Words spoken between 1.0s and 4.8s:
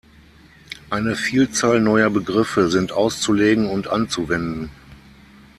Vielzahl neuer Begriffe sind auszulegen und anzuwenden.